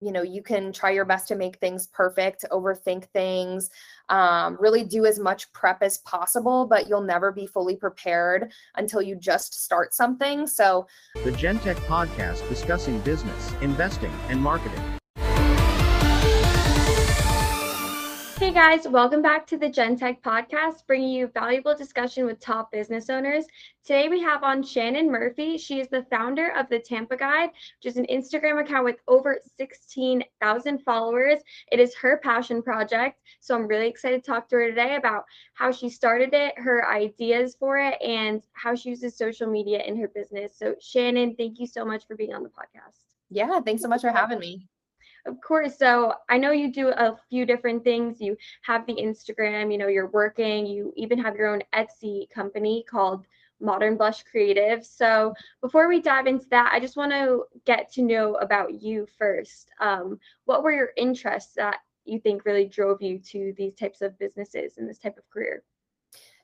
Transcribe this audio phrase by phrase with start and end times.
[0.00, 3.70] you know you can try your best to make things perfect overthink things
[4.08, 9.02] um, really do as much prep as possible but you'll never be fully prepared until
[9.02, 10.46] you just start something.
[10.46, 10.86] So
[11.24, 14.97] the gentech podcast discussing business investing and marketing
[18.48, 23.10] Hey guys, welcome back to the GenTech podcast, bringing you valuable discussion with top business
[23.10, 23.44] owners.
[23.84, 25.58] Today we have on Shannon Murphy.
[25.58, 29.38] She is the founder of the Tampa Guide, which is an Instagram account with over
[29.58, 31.40] 16,000 followers.
[31.70, 33.20] It is her passion project.
[33.40, 36.90] So I'm really excited to talk to her today about how she started it, her
[36.90, 40.56] ideas for it, and how she uses social media in her business.
[40.56, 43.04] So, Shannon, thank you so much for being on the podcast.
[43.28, 44.66] Yeah, thanks so much for having me.
[45.26, 45.76] Of course.
[45.78, 48.20] So I know you do a few different things.
[48.20, 52.84] You have the Instagram, you know, you're working, you even have your own Etsy company
[52.88, 53.26] called
[53.60, 54.84] Modern Blush Creative.
[54.84, 59.06] So before we dive into that, I just want to get to know about you
[59.18, 59.70] first.
[59.80, 64.18] Um, what were your interests that you think really drove you to these types of
[64.18, 65.62] businesses and this type of career?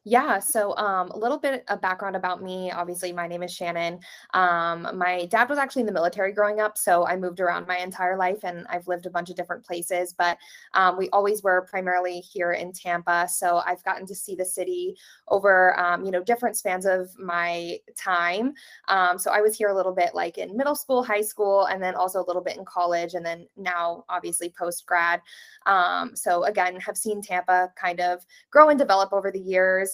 [0.07, 2.71] Yeah, so um, a little bit of background about me.
[2.71, 4.01] Obviously, my name is Shannon.
[4.35, 7.79] Um, my dad was actually in the military growing up, so I moved around my
[7.79, 10.37] entire life and I've lived a bunch of different places, but
[10.75, 13.27] um, we always were primarily here in Tampa.
[13.31, 14.95] So I've gotten to see the city
[15.29, 18.53] over, um, you know, different spans of my time.
[18.89, 21.83] Um, so I was here a little bit like in middle school, high school, and
[21.83, 25.23] then also a little bit in college, and then now obviously post grad.
[25.67, 29.94] Um, so again, have seen Tampa kind of grow and develop over the years.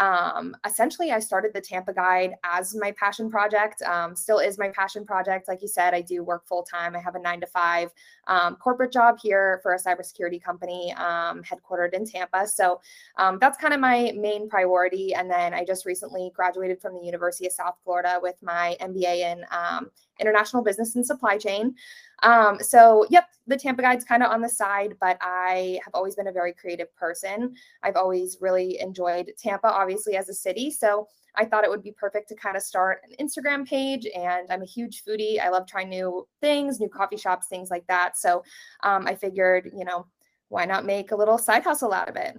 [0.00, 3.82] Um, essentially, I started the Tampa Guide as my passion project.
[3.82, 5.46] Um, still is my passion project.
[5.46, 6.96] Like you said, I do work full time.
[6.96, 7.90] I have a nine to five
[8.26, 12.46] um, corporate job here for a cybersecurity company um, headquartered in Tampa.
[12.46, 12.80] So
[13.18, 15.14] um, that's kind of my main priority.
[15.14, 19.32] And then I just recently graduated from the University of South Florida with my MBA
[19.32, 21.74] in um, international business and supply chain.
[22.22, 26.14] Um, so, yep, the Tampa Guide's kind of on the side, but I have always
[26.14, 27.54] been a very creative person.
[27.82, 30.70] I've always really enjoyed Tampa, obviously, as a city.
[30.70, 34.06] So, I thought it would be perfect to kind of start an Instagram page.
[34.16, 35.40] And I'm a huge foodie.
[35.40, 38.18] I love trying new things, new coffee shops, things like that.
[38.18, 38.42] So,
[38.82, 40.06] um, I figured, you know,
[40.48, 42.38] why not make a little side hustle out of it?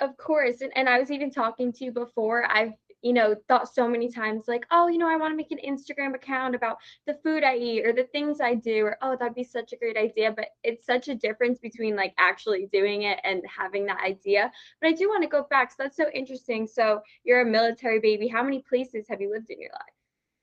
[0.00, 0.62] Of course.
[0.62, 2.50] And, and I was even talking to you before.
[2.50, 5.52] I've you know, thought so many times like, oh, you know, I want to make
[5.52, 9.16] an Instagram account about the food I eat or the things I do, or oh,
[9.18, 10.32] that'd be such a great idea.
[10.32, 14.50] But it's such a difference between like actually doing it and having that idea.
[14.80, 15.70] But I do want to go back.
[15.70, 16.66] So that's so interesting.
[16.66, 18.28] So you're a military baby.
[18.28, 19.94] How many places have you lived in your life?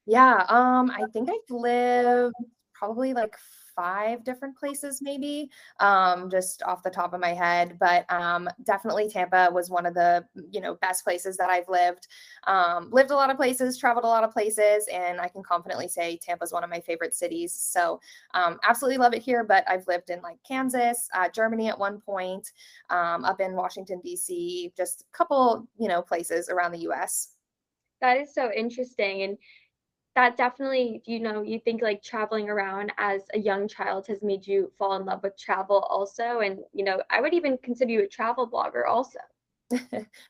[0.06, 2.36] Yeah, um, I think I've lived
[2.74, 3.36] probably like
[3.78, 5.50] five different places, maybe,
[5.80, 7.78] um, just off the top of my head.
[7.80, 12.08] But um, definitely Tampa was one of the you know best places that I've lived.
[12.48, 15.88] Um, lived a lot of places, traveled a lot of places, and I can confidently
[15.88, 17.54] say Tampa is one of my favorite cities.
[17.54, 18.02] So
[18.34, 19.44] um, absolutely love it here.
[19.44, 22.52] But I've lived in like Kansas, uh, Germany at one point,
[22.90, 27.30] um, up in Washington D.C., just a couple you know places around the U.S.
[28.02, 29.38] That is so interesting and
[30.18, 34.48] that definitely you know you think like traveling around as a young child has made
[34.48, 38.02] you fall in love with travel also and you know i would even consider you
[38.02, 39.20] a travel blogger also.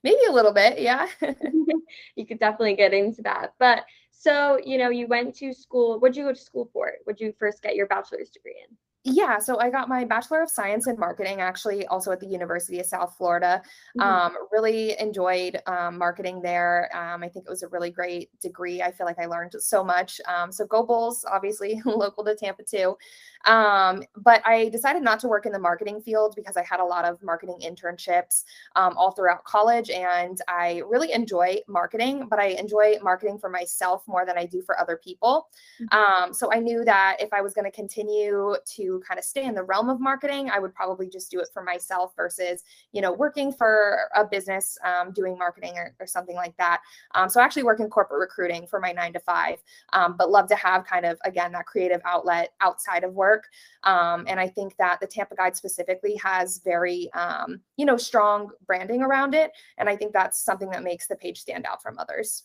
[0.03, 1.07] Maybe a little bit yeah.
[2.17, 6.11] You could definitely get into that but so you know you went to school what
[6.11, 6.91] did you go to school for?
[7.05, 8.75] Would you first get your bachelor's degree in
[9.09, 12.79] yeah, so I got my Bachelor of Science in Marketing actually also at the University
[12.79, 13.61] of South Florida.
[13.97, 14.01] Mm-hmm.
[14.01, 16.89] Um, really enjoyed um, marketing there.
[16.93, 18.81] Um, I think it was a really great degree.
[18.81, 20.19] I feel like I learned so much.
[20.27, 22.97] Um, so go Bulls, obviously local to Tampa too.
[23.45, 26.85] Um, but I decided not to work in the marketing field because I had a
[26.85, 28.43] lot of marketing internships
[28.75, 29.89] um, all throughout college.
[29.89, 34.61] And I really enjoy marketing, but I enjoy marketing for myself more than I do
[34.61, 35.47] for other people.
[35.81, 35.97] Mm-hmm.
[35.97, 39.45] Um, so I knew that if I was going to continue to kind of stay
[39.45, 43.01] in the realm of marketing, I would probably just do it for myself versus, you
[43.01, 46.81] know, working for a business um, doing marketing or, or, something like that.
[47.15, 49.61] Um, so I actually work in corporate recruiting for my nine to five,
[49.93, 53.45] um, but love to have kind of, again, that creative outlet outside of work.
[53.83, 58.51] Um, and I think that the Tampa Guide specifically has very, um, you know, strong
[58.65, 59.51] branding around it.
[59.77, 62.43] And I think that's something that makes the page stand out from others.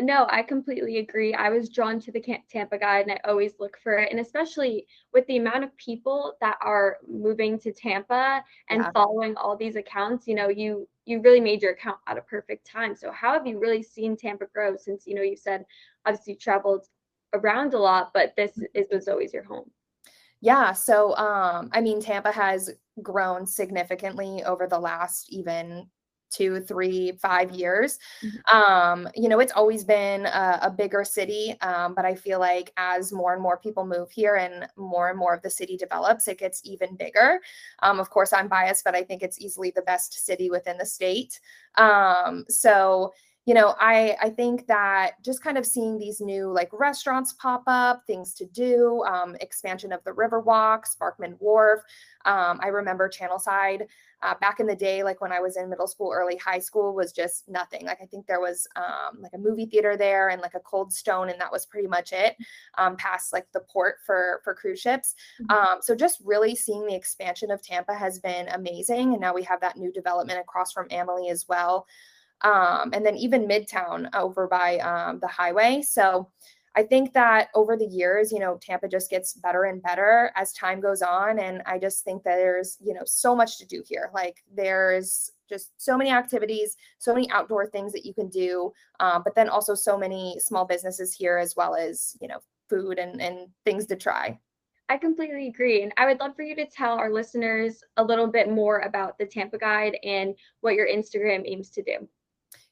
[0.00, 1.34] No, I completely agree.
[1.34, 4.10] I was drawn to the Tampa Guide and I always look for it.
[4.12, 8.90] And especially with the amount of people that are moving to Tampa and yeah.
[8.92, 12.66] following all these accounts, you know, you you really made your account at a perfect
[12.66, 12.94] time.
[12.94, 15.64] So how have you really seen Tampa grow since, you know, you said
[16.06, 16.86] obviously you traveled
[17.32, 19.70] around a lot, but this is was always your home?
[20.40, 20.72] Yeah.
[20.72, 22.70] So, um, I mean, Tampa has
[23.02, 25.88] grown significantly over the last even
[26.30, 27.98] two, three, five years.
[28.22, 28.56] Mm-hmm.
[28.56, 32.72] Um, you know, it's always been a, a bigger city, um, but I feel like
[32.76, 36.28] as more and more people move here and more and more of the city develops,
[36.28, 37.40] it gets even bigger.
[37.82, 40.86] Um, of course, I'm biased, but I think it's easily the best city within the
[40.86, 41.40] state.
[41.76, 43.12] Um, so,
[43.46, 47.62] you know, I I think that just kind of seeing these new like restaurants pop
[47.66, 51.80] up, things to do, um, expansion of the Riverwalk, Sparkman Wharf.
[52.26, 53.86] Um, I remember Channelside
[54.22, 56.94] uh, back in the day, like when I was in middle school, early high school,
[56.94, 57.86] was just nothing.
[57.86, 60.92] Like I think there was um, like a movie theater there and like a Cold
[60.92, 62.36] Stone, and that was pretty much it.
[62.76, 65.14] Um, past like the port for for cruise ships.
[65.42, 65.56] Mm-hmm.
[65.56, 69.42] Um, so just really seeing the expansion of Tampa has been amazing, and now we
[69.44, 71.86] have that new development across from Amalie as well
[72.42, 75.82] um, and then even Midtown over by um, the highway.
[75.82, 76.30] So
[76.78, 80.52] I think that over the years, you know, Tampa just gets better and better as
[80.52, 81.40] time goes on.
[81.40, 84.10] And I just think that there's, you know, so much to do here.
[84.14, 89.22] Like there's just so many activities, so many outdoor things that you can do, um,
[89.24, 92.38] but then also so many small businesses here as well as, you know,
[92.68, 94.38] food and, and things to try.
[94.88, 95.82] I completely agree.
[95.82, 99.18] And I would love for you to tell our listeners a little bit more about
[99.18, 102.08] the Tampa Guide and what your Instagram aims to do.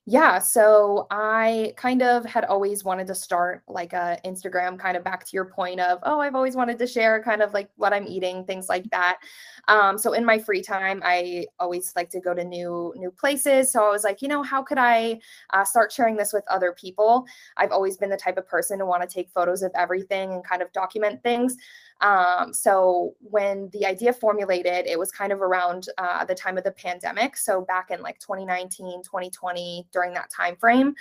[0.09, 5.03] Yeah, so I kind of had always wanted to start like a Instagram kind of
[5.03, 7.93] back to your point of, oh, I've always wanted to share kind of like what
[7.93, 9.19] I'm eating, things like that.
[9.67, 13.73] Um, so in my free time, I always like to go to new new places.
[13.73, 15.19] So I was like, you know, how could I
[15.53, 17.27] uh, start sharing this with other people?
[17.57, 20.45] I've always been the type of person to want to take photos of everything and
[20.45, 21.57] kind of document things.
[22.01, 26.65] Um, so when the idea formulated, it was kind of around uh, the time of
[26.65, 27.37] the pandemic.
[27.37, 30.95] So back in like 2019, 2020, during that time frame.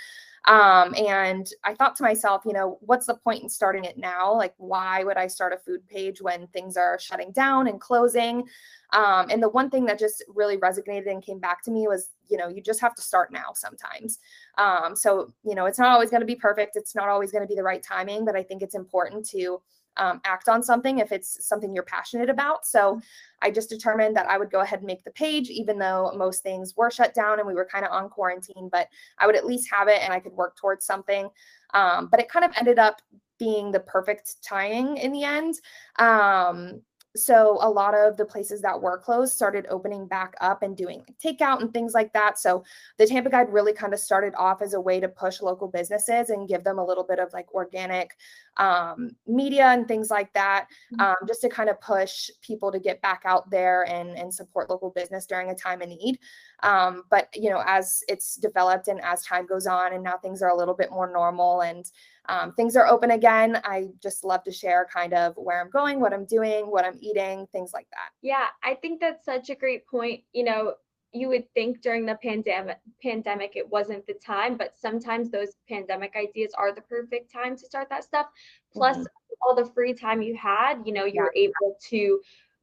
[0.46, 4.32] Um, and I thought to myself, you know, what's the point in starting it now?
[4.32, 8.44] Like, why would I start a food page when things are shutting down and closing?
[8.92, 12.10] Um, and the one thing that just really resonated and came back to me was,
[12.28, 14.20] you know, you just have to start now sometimes.
[14.56, 16.76] Um, so, you know, it's not always going to be perfect.
[16.76, 19.60] It's not always going to be the right timing, but I think it's important to
[19.96, 22.66] um, act on something if it's something you're passionate about.
[22.66, 22.98] So mm-hmm.
[23.42, 26.42] I just determined that I would go ahead and make the page, even though most
[26.42, 28.88] things were shut down and we were kind of on quarantine, but
[29.18, 31.28] I would at least have it and I could work towards something.
[31.74, 33.00] Um, but it kind of ended up
[33.38, 35.60] being the perfect timing in the end.
[35.98, 36.82] Um,
[37.16, 41.02] so a lot of the places that were closed started opening back up and doing
[41.24, 42.62] takeout and things like that so
[42.98, 46.30] the tampa guide really kind of started off as a way to push local businesses
[46.30, 48.10] and give them a little bit of like organic
[48.58, 51.00] um, media and things like that mm-hmm.
[51.00, 54.70] um, just to kind of push people to get back out there and and support
[54.70, 56.18] local business during a time of need
[56.62, 60.42] um, but you know as it's developed and as time goes on and now things
[60.42, 61.90] are a little bit more normal and
[62.28, 63.60] um, things are open again.
[63.64, 66.98] I just love to share kind of where I'm going, what I'm doing, what I'm
[67.00, 68.10] eating, things like that.
[68.22, 70.22] Yeah, I think that's such a great point.
[70.32, 70.74] You know,
[71.12, 76.14] you would think during the pandemic pandemic it wasn't the time, but sometimes those pandemic
[76.16, 78.26] ideas are the perfect time to start that stuff.
[78.72, 79.06] Plus mm-hmm.
[79.42, 81.48] all the free time you had, you know, you're yeah.
[81.48, 82.20] able to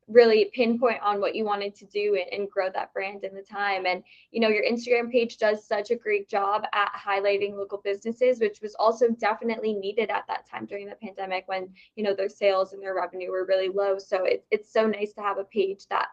[0.07, 3.41] really pinpoint on what you wanted to do and, and, grow that brand in the
[3.41, 7.81] time and you know your instagram page does such a great job at highlighting local
[7.83, 12.13] businesses which was also definitely needed at that time during the pandemic when you know
[12.13, 15.37] their sales and their revenue were really low so it, it's so nice to have
[15.37, 16.09] a page that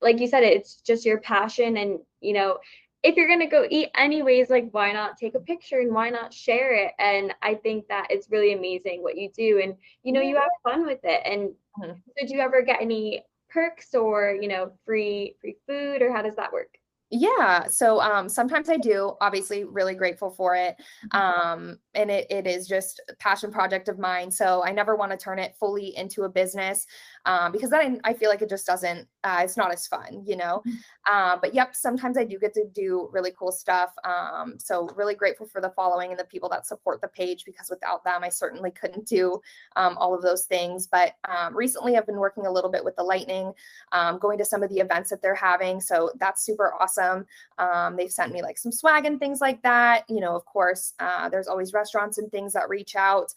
[0.00, 2.58] like you said it's just your passion and you know
[3.02, 6.10] if you're going to go eat anyways like why not take a picture and why
[6.10, 6.92] not share it?
[6.98, 10.50] And i think that it's really amazing what you do and you know you have
[10.62, 11.20] fun with it.
[11.24, 11.50] And
[11.80, 11.98] mm-hmm.
[12.16, 16.36] did you ever get any perks or you know free free food or how does
[16.36, 16.78] that work
[17.10, 17.68] yeah.
[17.68, 20.76] So um, sometimes I do, obviously, really grateful for it.
[21.12, 21.16] Mm-hmm.
[21.16, 24.30] Um, and it, it is just a passion project of mine.
[24.30, 26.86] So I never want to turn it fully into a business
[27.24, 30.22] um, because then I, I, feel like it just doesn't, uh, it's not as fun,
[30.26, 30.62] you know?
[30.66, 30.76] Mm-hmm.
[31.10, 33.90] Uh, but yep, sometimes I do get to do really cool stuff.
[34.04, 37.70] Um, so really grateful for the following and the people that support the page because
[37.70, 39.40] without them, I certainly couldn't do
[39.76, 40.88] um, all of those things.
[40.88, 43.52] But um, recently I've been working a little bit with the Lightning,
[43.92, 45.80] um, going to some of the events that they're having.
[45.80, 46.95] So that's super awesome.
[46.98, 50.04] Um, they've sent me like some swag and things like that.
[50.08, 53.32] You know, of course, uh, there's always restaurants and things that reach out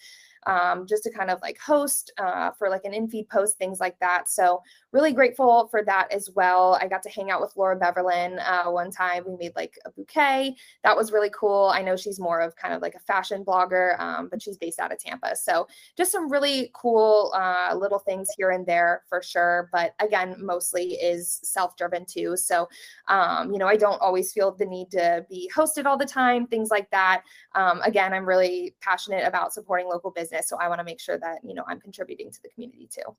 [0.45, 3.97] um, just to kind of like host uh, for like an in-feed post, things like
[3.99, 4.29] that.
[4.29, 6.79] So really grateful for that as well.
[6.81, 9.23] I got to hang out with Laura Beverlin uh, one time.
[9.27, 10.55] We made like a bouquet.
[10.83, 11.71] That was really cool.
[11.73, 14.79] I know she's more of kind of like a fashion blogger, um, but she's based
[14.79, 15.35] out of Tampa.
[15.35, 15.67] So
[15.97, 19.69] just some really cool uh, little things here and there for sure.
[19.71, 22.37] But again, mostly is self-driven too.
[22.37, 22.69] So,
[23.07, 26.47] um, you know, I don't always feel the need to be hosted all the time,
[26.47, 27.23] things like that.
[27.55, 30.28] Um, again, I'm really passionate about supporting local business.
[30.47, 33.15] So I want to make sure that, you know, I'm contributing to the community too.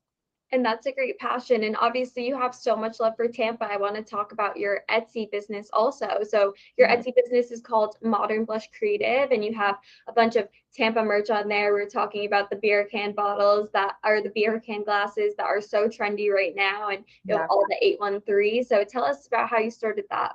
[0.53, 1.63] And that's a great passion.
[1.63, 3.65] And obviously, you have so much love for Tampa.
[3.71, 6.19] I want to talk about your Etsy business also.
[6.27, 7.01] So, your mm-hmm.
[7.01, 9.77] Etsy business is called Modern Blush Creative, and you have
[10.07, 11.71] a bunch of Tampa merch on there.
[11.71, 15.61] We're talking about the beer can bottles that are the beer can glasses that are
[15.61, 17.41] so trendy right now, and you yeah.
[17.41, 18.65] have all the 813.
[18.65, 20.33] So, tell us about how you started that.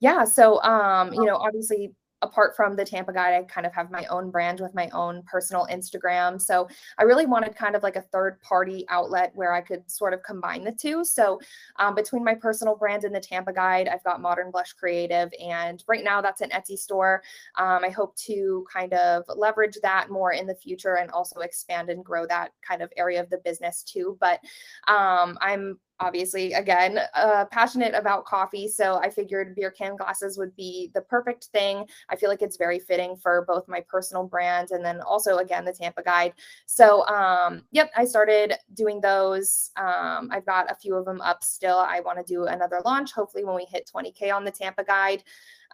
[0.00, 0.24] Yeah.
[0.24, 1.90] So, um, you know, obviously
[2.22, 5.22] apart from the Tampa Guide, I kind of have my own brand with my own
[5.22, 6.40] personal Instagram.
[6.40, 10.14] So I really wanted kind of like a third party outlet where I could sort
[10.14, 11.04] of combine the two.
[11.04, 11.40] So
[11.76, 15.30] um, between my personal brand and the Tampa Guide, I've got Modern Blush Creative.
[15.40, 17.22] And right now that's an Etsy store.
[17.56, 21.90] Um, I hope to kind of leverage that more in the future and also expand
[21.90, 24.16] and grow that kind of area of the business too.
[24.20, 24.40] But
[24.88, 30.54] um, I'm obviously again uh, passionate about coffee so i figured beer can glasses would
[30.56, 31.84] be the perfect thing.
[32.08, 35.64] I feel like it's very fitting for both my personal brand and then also again
[35.64, 36.32] the tampa guide.
[36.66, 41.42] So um, yep i started doing those um, i've got a few of them up
[41.42, 41.78] still.
[41.78, 45.22] I want to do another launch hopefully when we hit 20k on the tampa guide.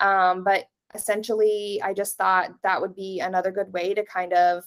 [0.00, 0.64] Um, but
[0.95, 4.62] essentially i just thought that would be another good way to kind of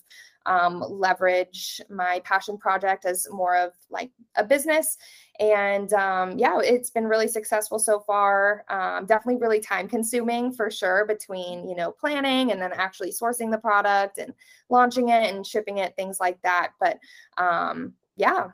[0.47, 4.97] um, leverage my passion project as more of like a business.
[5.39, 8.65] And um, yeah, it's been really successful so far.
[8.69, 13.51] Um, definitely really time consuming for sure between, you know, planning and then actually sourcing
[13.51, 14.33] the product and
[14.69, 16.71] launching it and shipping it, things like that.
[16.79, 16.99] But
[17.37, 18.47] um, yeah.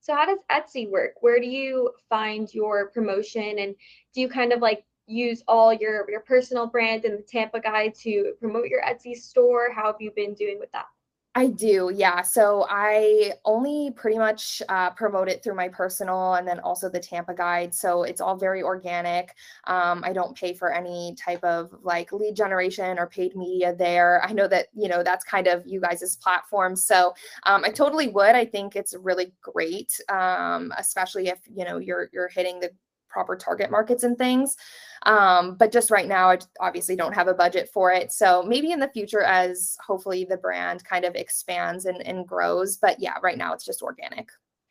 [0.00, 1.14] So how does Etsy work?
[1.20, 3.74] Where do you find your promotion and
[4.14, 7.94] do you kind of like use all your your personal brand and the Tampa guide
[8.02, 9.72] to promote your Etsy store?
[9.72, 10.86] How have you been doing with that?
[11.34, 12.20] I do, yeah.
[12.20, 17.00] So I only pretty much uh, promote it through my personal and then also the
[17.00, 17.74] Tampa guide.
[17.74, 19.34] So it's all very organic.
[19.66, 24.22] Um, I don't pay for any type of like lead generation or paid media there.
[24.22, 26.76] I know that, you know, that's kind of you guys' platform.
[26.76, 28.34] So um, I totally would.
[28.36, 32.70] I think it's really great, um, especially if, you know, you're, you're hitting the
[33.12, 34.56] proper target markets and things.
[35.04, 38.12] Um, but just right now, I obviously don't have a budget for it.
[38.12, 42.78] So maybe in the future, as hopefully the brand kind of expands and, and grows.
[42.78, 44.30] But yeah, right now it's just organic.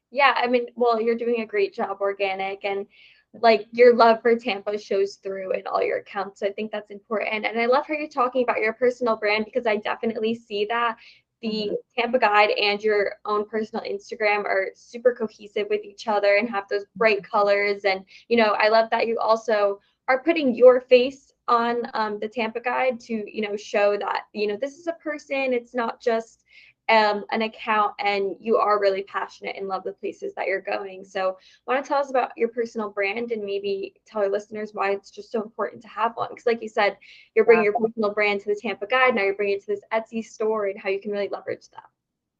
[0.09, 2.85] Yeah, I mean, well, you're doing a great job organic and
[3.33, 6.41] like your love for Tampa shows through in all your accounts.
[6.41, 7.45] So I think that's important.
[7.45, 10.97] And I love how you're talking about your personal brand because I definitely see that
[11.41, 12.01] the mm-hmm.
[12.01, 16.65] Tampa Guide and your own personal Instagram are super cohesive with each other and have
[16.69, 17.31] those bright mm-hmm.
[17.31, 17.85] colors.
[17.85, 22.27] And, you know, I love that you also are putting your face on um, the
[22.27, 25.53] Tampa Guide to, you know, show that, you know, this is a person.
[25.53, 26.40] It's not just
[26.89, 31.03] um, an account and you are really passionate and love the places that you're going.
[31.03, 34.91] So, want to tell us about your personal brand and maybe tell our listeners why
[34.91, 36.29] it's just so important to have one?
[36.29, 36.97] Because, like you said,
[37.35, 39.15] you're bringing your personal brand to the Tampa Guide.
[39.15, 41.85] Now you're bringing it to this Etsy store and how you can really leverage that.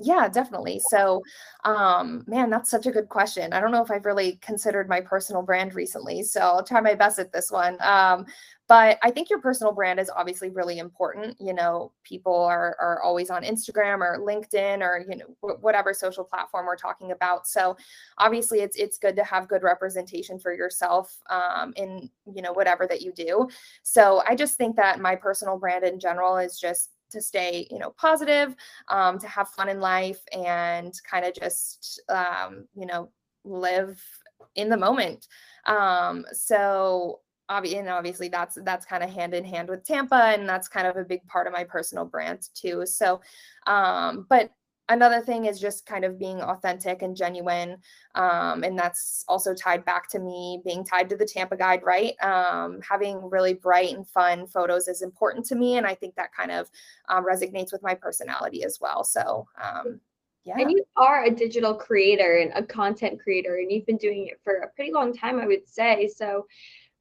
[0.04, 0.82] Yeah, definitely.
[0.90, 1.22] So,
[1.64, 3.54] um, man, that's such a good question.
[3.54, 6.96] I don't know if I've really considered my personal brand recently, so I'll try my
[6.96, 7.78] best at this one.
[7.82, 8.26] Um,
[8.72, 11.36] but I think your personal brand is obviously really important.
[11.42, 16.24] You know, people are are always on Instagram or LinkedIn or you know whatever social
[16.24, 17.50] platform we're talking about.
[17.50, 17.76] So
[18.18, 22.88] obviously, it's it's good to have good representation for yourself um, in you know whatever
[22.88, 23.50] that you do.
[23.84, 27.78] So I just think that my personal brand in general is just to stay you
[27.78, 28.56] know positive
[28.88, 33.10] um, to have fun in life and kind of just um, you know
[33.44, 34.02] live
[34.56, 35.28] in the moment
[35.66, 37.20] um, so
[37.52, 40.98] and obviously that's that's kind of hand in hand with Tampa, and that's kind of
[40.98, 42.86] a big part of my personal brand too.
[42.86, 43.22] So,
[43.68, 44.52] um, but
[44.90, 47.78] another thing is just kind of being authentic and genuine,
[48.16, 52.14] um, and that's also tied back to me being tied to the Tampa Guide, right?
[52.22, 56.34] Um, having really bright and fun photos is important to me, and I think that
[56.34, 56.70] kind of
[57.10, 59.04] um, resonates with my personality as well.
[59.04, 59.48] So.
[59.62, 60.00] Um,
[60.44, 60.56] yeah.
[60.58, 64.40] And you are a digital creator and a content creator, and you've been doing it
[64.44, 66.10] for a pretty long time, I would say.
[66.16, 66.48] So,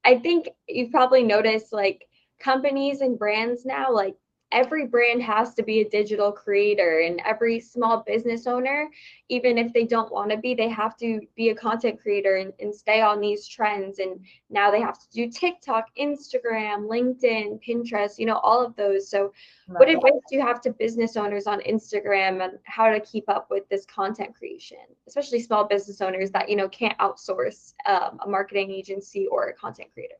[0.04, 2.04] I think you've probably noticed like
[2.40, 4.16] companies and brands now, like
[4.52, 8.88] every brand has to be a digital creator and every small business owner
[9.28, 12.52] even if they don't want to be they have to be a content creator and,
[12.59, 14.00] and stay on these trends.
[14.00, 19.09] And now they have to do tiktok instagram linkedin pinterest you know all of those.
[19.09, 19.33] So
[19.69, 19.78] right.
[19.78, 23.49] what advice do you have to business owners on instagram and how to keep up
[23.50, 28.28] with this content creation especially small business owners that you know can't outsource um, a
[28.28, 30.16] marketing agency or a content creator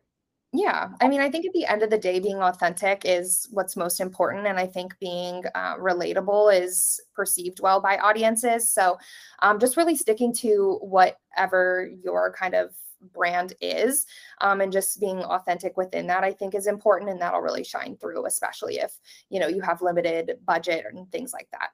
[0.53, 3.77] yeah, I mean, I think at the end of the day, being authentic is what's
[3.77, 4.49] most important.
[4.49, 8.69] And I think being uh, relatable is perceived well by audiences.
[8.69, 8.99] So
[9.43, 12.75] um, just really sticking to whatever your kind of
[13.15, 14.07] brand is
[14.41, 17.11] um, and just being authentic within that, I think is important.
[17.11, 21.33] And that'll really shine through, especially if, you know, you have limited budget and things
[21.33, 21.71] like that.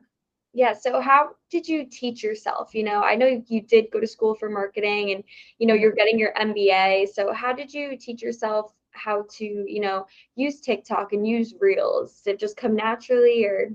[0.56, 0.75] Yeah.
[0.75, 2.75] So how did you teach yourself?
[2.75, 5.25] You know, I know you did go to school for marketing and,
[5.58, 5.94] you know, you're Mm-hmm.
[5.94, 7.06] getting your MBA.
[7.06, 12.22] So how did you teach yourself how to, you know, use TikTok and use Reels?
[12.22, 13.72] Did it just come naturally or?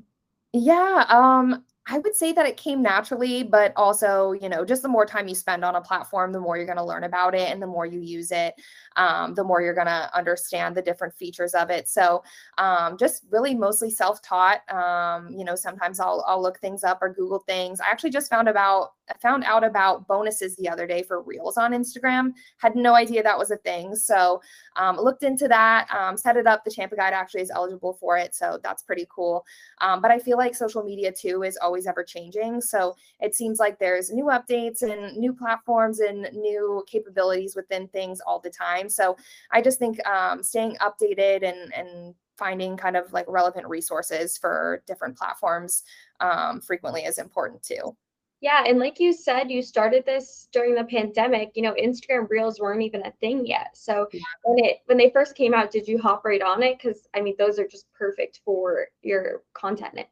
[0.54, 4.88] Yeah, um, I would say that it came naturally, but also, you know, just the
[4.88, 7.52] more time you spend on a platform, the more you're going to learn about it,
[7.52, 8.56] and the more you use it,
[8.96, 11.90] um, the more you're going to understand the different features of it.
[11.90, 12.24] So,
[12.58, 14.62] um, just really mostly self-taught.
[14.72, 17.82] Um, you know, sometimes I'll I'll look things up or Google things.
[17.82, 21.74] I actually just found about found out about bonuses the other day for Reels on
[21.74, 22.32] Instagram.
[22.58, 23.96] Had no idea that was a thing.
[23.98, 24.42] So,
[24.78, 26.64] um, looked into that, um, set it up.
[26.64, 29.46] The Tampa Guide actually is eligible for it, so that's pretty cool.
[29.82, 32.62] Um, but I feel like social media too is always ever changing.
[32.62, 38.22] So it seems like there's new updates and new platforms and new capabilities within things
[38.22, 38.90] all the time.
[38.90, 39.18] So
[39.52, 44.82] I just think um, staying updated and and finding kind of like relevant resources for
[44.88, 45.84] different platforms
[46.22, 47.96] um, frequently is important too.
[48.42, 51.52] Yeah, and like you said, you started this during the pandemic.
[51.54, 53.78] You know, Instagram Reels weren't even a thing yet.
[53.78, 54.22] So Yeah.
[54.44, 56.80] when it when they first came out, did you hop right on it?
[56.80, 60.08] Because I mean, those are just perfect for your content.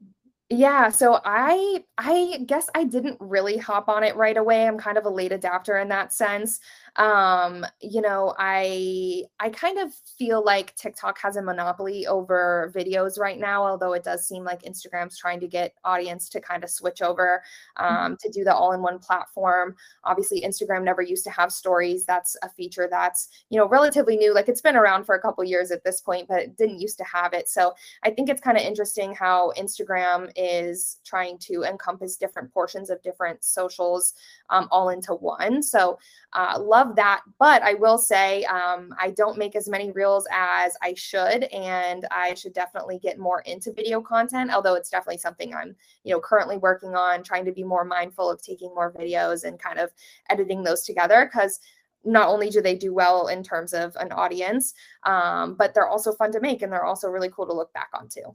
[0.51, 4.65] Yeah, so I I guess I didn't really hop on it right away.
[4.68, 6.60] I'm kind of a late adapter in that sense.
[6.96, 13.19] Um, you know, I I kind of feel like TikTok has a monopoly over videos
[13.19, 16.69] right now, although it does seem like Instagram's trying to get audience to kind of
[16.69, 17.41] switch over
[17.77, 19.75] um, to do the all-in-one platform.
[20.03, 22.05] Obviously, Instagram never used to have stories.
[22.05, 24.34] That's a feature that's, you know, relatively new.
[24.34, 26.98] Like it's been around for a couple years at this point, but it didn't used
[26.98, 27.50] to have it.
[27.50, 32.89] So I think it's kind of interesting how Instagram is trying to encompass different portions
[32.89, 34.13] of different socials
[34.50, 35.62] um, all into one.
[35.62, 36.00] So
[36.34, 37.21] uh, love that.
[37.39, 42.07] But I will say um, I don't make as many reels as I should, and
[42.12, 44.51] I should definitely get more into video content.
[44.51, 48.29] Although it's definitely something I'm, you know, currently working on, trying to be more mindful
[48.29, 49.91] of taking more videos and kind of
[50.29, 51.59] editing those together because
[52.05, 56.13] not only do they do well in terms of an audience, um, but they're also
[56.13, 58.33] fun to make and they're also really cool to look back on too.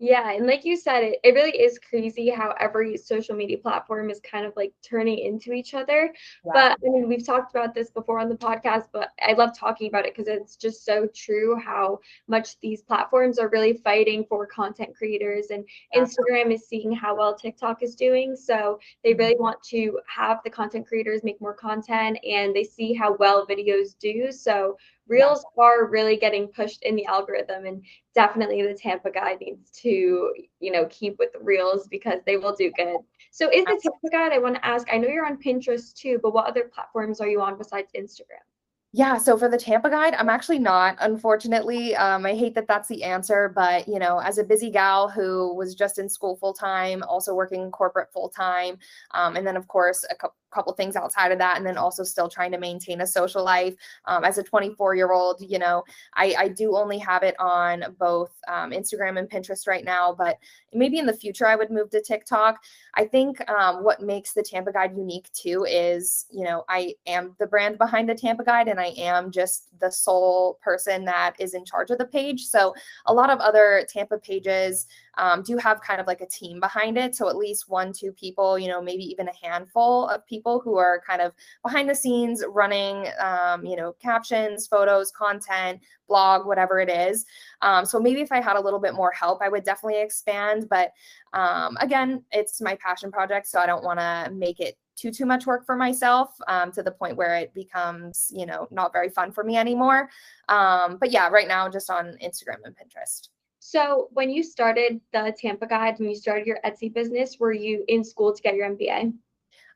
[0.00, 4.10] Yeah, and like you said, it, it really is crazy how every social media platform
[4.10, 6.14] is kind of like turning into each other.
[6.44, 6.52] Yeah.
[6.54, 9.88] But I mean, we've talked about this before on the podcast, but I love talking
[9.88, 14.46] about it because it's just so true how much these platforms are really fighting for
[14.46, 15.48] content creators.
[15.50, 16.02] And Yeah.
[16.02, 18.36] Instagram is seeing how well TikTok is doing.
[18.36, 19.18] So they mm-hmm.
[19.18, 23.44] really want to have the content creators make more content and they see how well
[23.46, 24.30] videos do.
[24.30, 24.76] So
[25.08, 27.82] Reels are really getting pushed in the algorithm and
[28.14, 32.54] definitely the Tampa guide needs to, you know, keep with the reels because they will
[32.54, 32.98] do good.
[33.30, 36.18] So is the Tampa guide, I want to ask, I know you're on Pinterest too,
[36.22, 38.44] but what other platforms are you on besides Instagram?
[38.92, 41.94] Yeah, so for the Tampa guide, I'm actually not, unfortunately.
[41.94, 45.54] Um, I hate that that's the answer, but you know, as a busy gal who
[45.54, 48.78] was just in school full time, also working corporate full time,
[49.10, 52.02] um, and then of course a couple couple things outside of that and then also
[52.04, 53.74] still trying to maintain a social life.
[54.06, 55.84] Um, as a 24 year old you know
[56.14, 60.38] I, I do only have it on both um, instagram and pinterest right now but
[60.72, 62.62] maybe in the future i would move to tiktok.
[62.94, 67.34] I think um, what makes the tampa guide unique too is you know i am
[67.38, 71.54] the brand behind the tampa guide and i am just the sole person that is
[71.54, 72.46] in charge of the page.
[72.46, 72.74] So
[73.06, 74.86] a lot of other tampa pages
[75.18, 77.14] um, do have kind of like a team behind it.
[77.14, 80.76] So at least one, two people, you know, maybe even a handful of people who
[80.78, 86.78] are kind of behind the scenes running, um, you know, captions, photos, content, blog, whatever
[86.80, 87.26] it is.
[87.60, 90.68] Um, so maybe if I had a little bit more help, I would definitely expand.
[90.70, 90.92] But
[91.32, 93.48] um, again, it's my passion project.
[93.48, 96.82] So I don't want to make it too too much work for myself um, to
[96.82, 100.10] the point where it becomes you know not very fun for me anymore
[100.48, 103.28] um, but yeah right now just on instagram and pinterest
[103.70, 107.84] So when you started the Tampa Guide, when you started your Etsy business, were you
[107.86, 109.12] in school to get your MBA?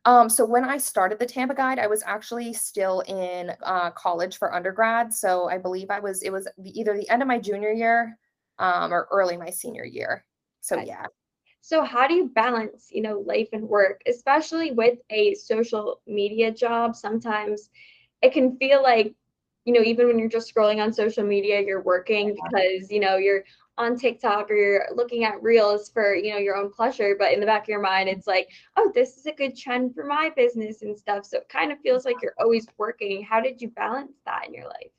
[0.07, 4.38] Um, so when I started the Tampa Guide, I was actually still in uh, college
[4.38, 5.12] for undergrad.
[5.12, 8.18] So I believe I was, it was either the end of my junior year
[8.59, 10.24] um, or early my senior year.
[10.62, 10.87] So Okay.
[10.87, 11.07] yeah.
[11.61, 16.50] So how do you balance, you know, life and work, especially with a social media
[16.50, 16.96] job?
[16.96, 17.70] Sometimes
[18.22, 19.14] it can feel like,
[19.64, 23.16] you know, even when you're just scrolling on social media, you're working because, you know,
[23.16, 23.44] you're
[23.78, 27.40] on TikTok or you're looking at reels for, you know, your own pleasure, but in
[27.40, 30.30] the back of your mind it's like, oh, this is a good trend for my
[30.37, 31.24] business and stuff.
[31.24, 33.22] So it kind of feels like you're always working.
[33.22, 34.92] How did you balance that in your life?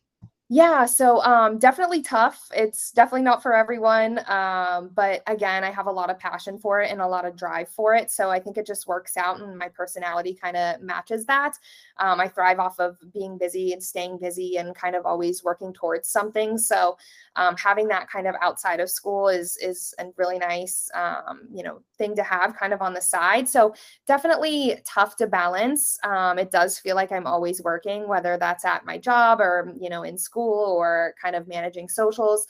[0.55, 2.47] Yeah, so um, definitely tough.
[2.53, 4.19] It's definitely not for everyone.
[4.29, 7.35] Um, but again, I have a lot of passion for it and a lot of
[7.35, 8.11] drive for it.
[8.11, 11.53] So I think it just works out and my personality kind of matches that.
[11.97, 15.73] Um, I thrive off of being busy and staying busy and kind of always working
[15.73, 16.57] towards something.
[16.59, 16.97] So
[17.35, 21.63] um, having that kind of outside of school is is a really nice um, you
[21.63, 23.47] know thing to have kind of on the side.
[23.49, 23.73] So
[24.07, 25.97] definitely tough to balance.
[26.03, 29.89] Um, it does feel like I'm always working, whether that's at my job or you
[29.89, 32.47] know in school or kind of managing socials.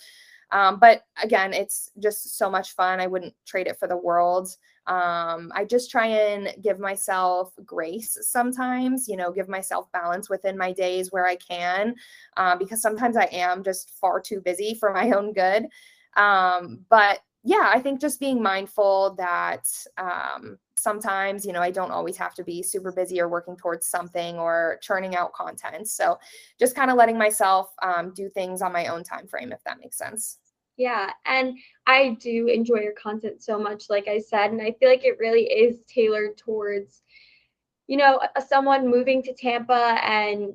[0.52, 3.00] Um, but again, it's just so much fun.
[3.00, 4.50] I wouldn't trade it for the world.
[4.86, 10.58] Um, I just try and give myself grace sometimes, you know, give myself balance within
[10.58, 11.96] my days where I can,
[12.38, 15.68] uh, because sometimes I am just far too busy for my own good.
[16.18, 21.92] Um, but yeah, I think just being mindful that um, sometimes, you know, I don't
[21.92, 25.90] always have to be super busy or working towards something or churning out content.
[25.90, 26.18] So
[26.58, 29.80] just kind of letting myself um, do things on my own time frame, if that
[29.82, 30.38] makes sense.
[30.78, 34.90] Yeah, and I do enjoy your content so much, like I said, and I feel
[34.90, 37.02] like it really is tailored towards,
[37.88, 40.54] you know, someone moving to Tampa and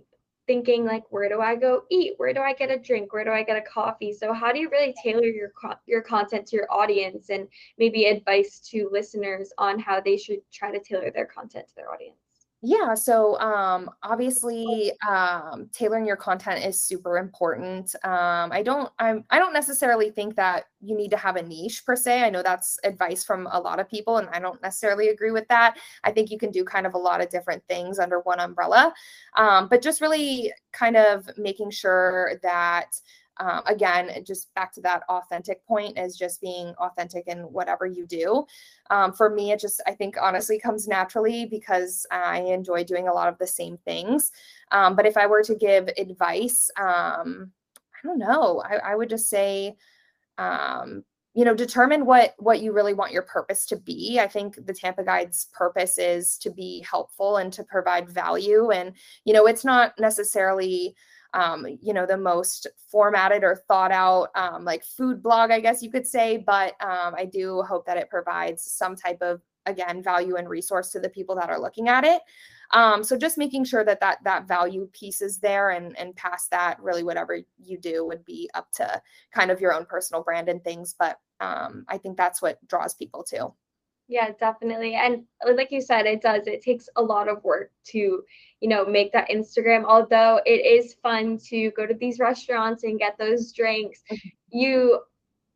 [0.49, 2.15] thinking like, where do I go eat?
[2.17, 3.13] Where do I get a drink?
[3.13, 4.13] Where do I get a coffee?
[4.13, 5.53] So how do you really tailor your
[5.87, 7.47] your content to your audience and
[7.79, 11.93] maybe advice to listeners on how they should try to tailor their content to their
[11.93, 12.28] audience?
[12.61, 17.95] Yeah, so um, obviously, um, tailoring your content is super important.
[18.03, 21.85] Um, I don't, I'm, I don't necessarily think that you need to have a niche
[21.87, 22.25] per se.
[22.25, 25.47] I know that's advice from a lot of people, and I don't necessarily agree with
[25.49, 25.79] that.
[26.03, 28.93] I think you can do kind of a lot of different things under one umbrella,
[29.37, 32.87] um, but just really kind of making sure that
[33.41, 38.07] um, again, just back to that authentic point is just being authentic in whatever you
[38.07, 38.45] do.
[38.91, 43.13] Um, for me, it just, I think, honestly comes naturally because I enjoy doing a
[43.13, 44.33] lot of the same things.
[44.73, 49.09] Um, but if I were to give advice, um, I don't know, I, I would
[49.09, 49.77] just say,
[50.37, 54.59] um, you know determine what what you really want your purpose to be i think
[54.67, 59.47] the tampa guide's purpose is to be helpful and to provide value and you know
[59.47, 60.97] it's not necessarily
[61.35, 65.83] um, you know, the most formatted or thought out um, like food blog, I guess
[65.83, 66.39] you could say.
[66.39, 70.91] But um, I do hope that it provides some type of again value and resource
[70.91, 72.23] to the people that are looking at it.
[72.71, 76.51] Um, so just making sure that that that value piece is there and and past
[76.51, 79.01] that, really whatever you do would be up to
[79.33, 80.95] kind of your own personal brand and things.
[80.99, 83.53] But um, I think that's what draws people to.
[84.09, 84.95] Yeah, definitely.
[84.95, 86.47] And like you said, it does.
[86.47, 88.25] It takes a lot of work to,
[88.61, 89.85] you know, make that Instagram.
[89.85, 94.29] Although it is fun to go to these restaurants and get those drinks, mm-hmm.
[94.51, 95.01] you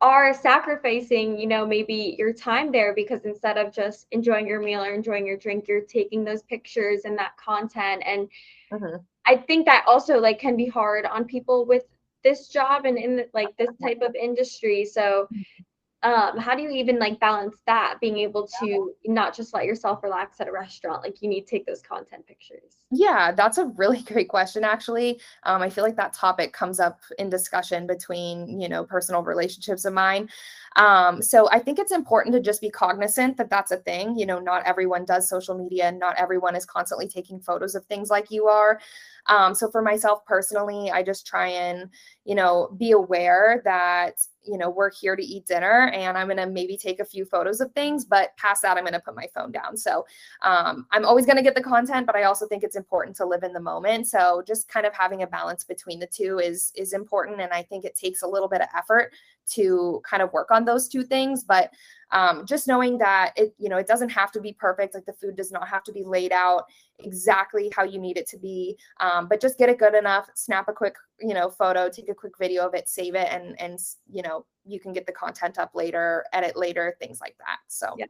[0.02, 4.82] are sacrificing, you know, maybe your time there because instead of just enjoying your meal
[4.82, 8.02] or enjoying your drink, you're taking those pictures and that content.
[8.04, 8.28] And
[8.70, 8.96] mm-hmm.
[9.24, 11.84] I think that also like can be hard on people with
[12.22, 14.84] this job and in like this type of industry.
[14.84, 15.62] So mm-hmm
[16.04, 20.02] um, how do you even like balance that being able to not just let yourself
[20.02, 22.78] relax at a restaurant like you need to take those content pictures?
[22.90, 25.20] Yeah that's a really great question actually.
[25.44, 29.84] Um, i feel like that topic comes up in discussion between you know personal relationships
[29.84, 30.28] of mine.
[30.74, 34.26] Um, so i think it's important to just be cognizant that that's a thing you
[34.26, 38.10] know not everyone does social media and not everyone is constantly taking photos of things
[38.10, 38.80] like you are.
[39.26, 41.88] Um, so for myself personally i just try and
[42.24, 46.36] you know be aware that you know, we're here to eat dinner and I'm going
[46.36, 49.14] to maybe take a few photos of things, but past that, I'm going to put
[49.14, 49.76] my phone down.
[49.76, 50.04] So
[50.42, 53.26] um, I'm always going to get the content, but I also think it's important to
[53.26, 54.08] live in the moment.
[54.08, 57.40] So just kind of having a balance between the two is, is important.
[57.40, 59.12] And I think it takes a little bit of effort
[59.50, 61.44] to kind of work on those two things.
[61.44, 61.70] But
[62.12, 64.94] um, just knowing that it, you know, it doesn't have to be perfect.
[64.94, 66.64] Like the food does not have to be laid out
[66.98, 68.76] exactly how you need it to be.
[69.00, 72.14] Um, but just get it good enough, snap a quick, you know, photo, take a
[72.14, 73.78] quick video of it, save it, and and
[74.10, 77.58] you know, you can get the content up later, edit later, things like that.
[77.68, 78.06] So yeah.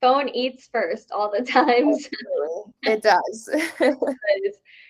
[0.00, 2.08] Phone eats first all the times.
[2.82, 3.50] it does.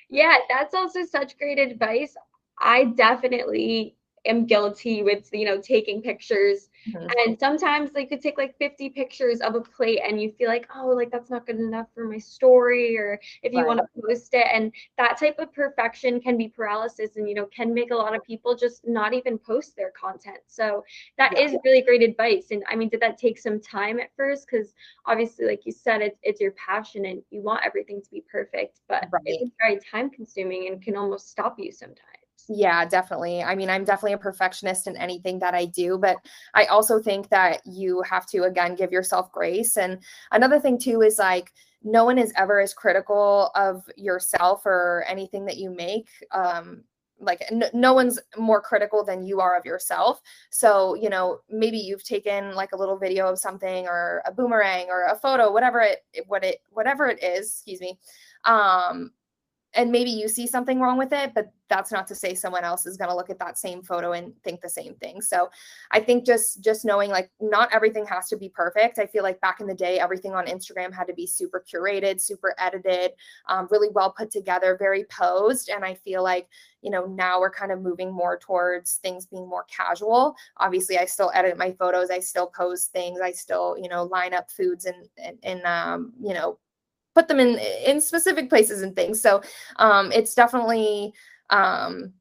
[0.08, 2.14] yeah, that's also such great advice.
[2.58, 7.06] I definitely am guilty with you know taking pictures mm-hmm.
[7.26, 10.68] and sometimes like could take like 50 pictures of a plate and you feel like
[10.74, 13.66] oh like that's not good enough for my story or if you right.
[13.66, 17.46] want to post it and that type of perfection can be paralysis and you know
[17.46, 20.84] can make a lot of people just not even post their content so
[21.18, 21.44] that yeah.
[21.44, 24.72] is really great advice and i mean did that take some time at first because
[25.06, 28.80] obviously like you said it's, it's your passion and you want everything to be perfect
[28.88, 29.22] but right.
[29.24, 32.11] it's very time consuming and can almost stop you sometimes
[32.48, 33.42] yeah, definitely.
[33.42, 36.16] I mean, I'm definitely a perfectionist in anything that I do, but
[36.54, 39.76] I also think that you have to, again, give yourself grace.
[39.76, 39.98] And
[40.30, 41.52] another thing, too, is like,
[41.84, 46.84] no one is ever as critical of yourself or anything that you make um,
[47.22, 51.78] like n- no one's more critical than you are of yourself so you know maybe
[51.78, 55.80] you've taken like a little video of something or a boomerang or a photo whatever
[55.80, 57.98] it what it whatever it is excuse me
[58.44, 59.12] um
[59.74, 62.84] and maybe you see something wrong with it but that's not to say someone else
[62.84, 65.22] is going to look at that same photo and think the same thing.
[65.22, 65.48] So
[65.90, 68.98] i think just just knowing like not everything has to be perfect.
[68.98, 72.20] I feel like back in the day everything on instagram had to be super curated
[72.20, 73.12] super edited
[73.48, 75.70] um, really well put together very posed.
[75.70, 76.46] And i feel like
[76.82, 80.36] you know now we're kind of moving more towards things being more casual.
[80.58, 84.34] Obviously i still edit my photos i still pose things i still you know line
[84.34, 86.58] up foods and and, and um, you know
[87.14, 89.20] put them in in specific places and things.
[89.20, 89.42] So
[89.76, 91.12] um, it's definitely
[91.50, 92.12] um,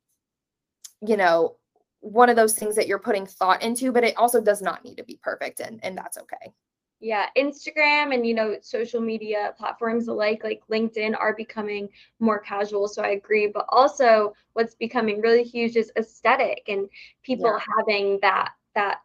[1.05, 1.55] you know
[2.01, 4.97] one of those things that you're putting thought into, but it also does not need
[4.97, 6.53] to be perfect, and and that's okay.
[6.99, 12.87] Yeah, Instagram and you know social media platforms alike, like LinkedIn, are becoming more casual.
[12.87, 16.87] So I agree, but also what's becoming really huge is aesthetic and
[17.23, 17.63] people yeah.
[17.77, 18.99] having that that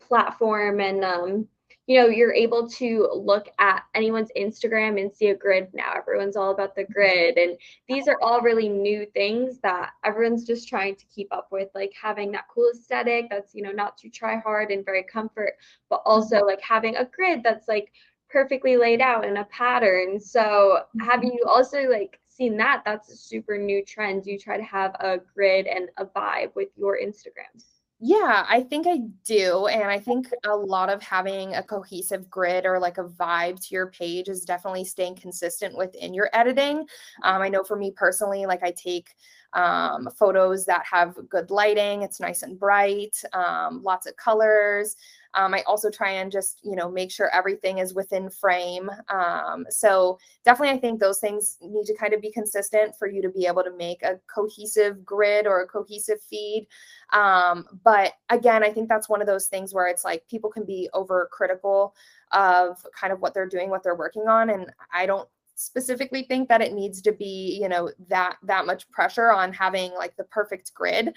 [0.00, 1.48] platform and um,
[1.86, 5.92] you know, you're able to look at anyone's Instagram and see a grid now.
[5.96, 7.36] Everyone's all about the grid.
[7.36, 7.56] And
[7.88, 11.92] these are all really new things that everyone's just trying to keep up with, like
[12.00, 15.54] having that cool aesthetic that's, you know, not too try hard and very comfort,
[15.90, 16.46] but also mm-hmm.
[16.46, 17.92] like having a grid that's like
[18.30, 20.20] perfectly laid out in a pattern.
[20.20, 21.32] So have mm-hmm.
[21.32, 22.82] you also like seen that?
[22.84, 24.24] That's a super new trend.
[24.24, 27.81] You try to have a grid and a vibe with your Instagrams.
[28.04, 29.66] Yeah, I think I do.
[29.68, 33.74] And I think a lot of having a cohesive grid or like a vibe to
[33.74, 36.78] your page is definitely staying consistent within your editing.
[37.22, 39.10] Um, I know for me personally, like I take
[39.52, 44.96] um, photos that have good lighting, it's nice and bright, um, lots of colors.
[45.34, 48.90] Um, I also try and just, you know, make sure everything is within frame.
[49.08, 53.22] Um, so definitely, I think those things need to kind of be consistent for you
[53.22, 56.66] to be able to make a cohesive grid or a cohesive feed.
[57.12, 60.64] Um, but again, I think that's one of those things where it's like people can
[60.64, 61.92] be overcritical
[62.32, 64.50] of kind of what they're doing, what they're working on.
[64.50, 65.28] And I don't
[65.64, 69.92] specifically think that it needs to be you know that that much pressure on having
[69.94, 71.14] like the perfect grid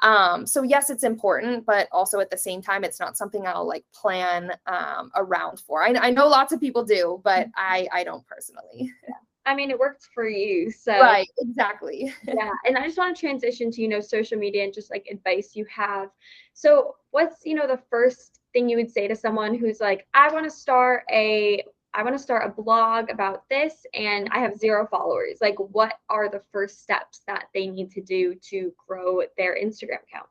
[0.00, 3.66] um, so yes, it's important, but also at the same time, it's not something I'll
[3.66, 5.82] like plan um, around for.
[5.82, 7.50] I, I know lots of people do, but mm-hmm.
[7.56, 8.92] I I don't personally.
[9.08, 9.14] Yeah.
[9.46, 10.70] I mean, it works for you.
[10.70, 12.14] So right, exactly.
[12.26, 15.06] yeah, and I just want to transition to you know social media and just like
[15.10, 16.10] advice you have.
[16.52, 20.32] So what's you know the first thing you would say to someone who's like, I
[20.32, 21.64] want to start a
[21.98, 25.38] I want to start a blog about this and I have zero followers.
[25.40, 30.04] Like, what are the first steps that they need to do to grow their Instagram
[30.04, 30.28] account?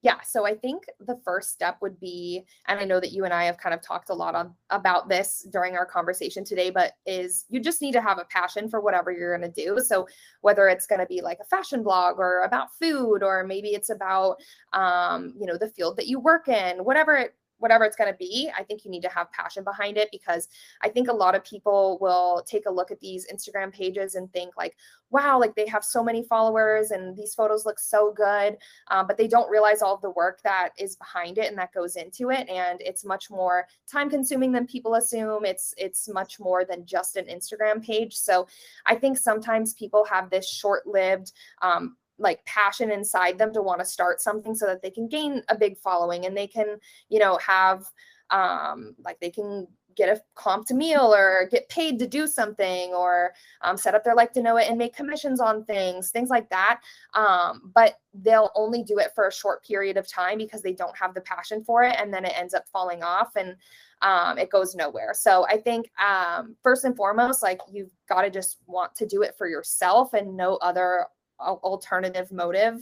[0.00, 3.34] Yeah, so I think the first step would be, and I know that you and
[3.34, 6.92] I have kind of talked a lot on about this during our conversation today, but
[7.04, 9.80] is you just need to have a passion for whatever you're going to do.
[9.84, 10.08] So
[10.40, 13.90] whether it's going to be like a fashion blog or about food, or maybe it's
[13.90, 14.36] about,
[14.72, 18.16] um, you know, the field that you work in, whatever it whatever it's going to
[18.16, 20.48] be, I think you need to have passion behind it because
[20.82, 24.32] I think a lot of people will take a look at these Instagram pages and
[24.32, 24.76] think like,
[25.10, 28.56] wow, like they have so many followers and these photos look so good,
[28.90, 31.96] um, but they don't realize all the work that is behind it and that goes
[31.96, 32.48] into it.
[32.48, 35.44] And it's much more time consuming than people assume.
[35.44, 38.14] It's it's much more than just an Instagram page.
[38.14, 38.46] So
[38.86, 43.80] I think sometimes people have this short lived um, like passion inside them to want
[43.80, 46.78] to start something so that they can gain a big following and they can
[47.08, 47.84] you know have
[48.30, 49.66] um like they can
[49.98, 54.04] get a comp to meal or get paid to do something or um, set up
[54.04, 56.80] their like to know it and make commissions on things things like that.
[57.14, 60.96] Um, but they'll only do it for a short period of time because they don't
[60.96, 63.56] have the passion for it and then it ends up falling off and
[64.00, 65.12] um, it goes nowhere.
[65.14, 69.22] So i think um, first and foremost like you've got to just want to do
[69.22, 71.06] it for yourself and no other
[71.40, 72.76] alternative motive.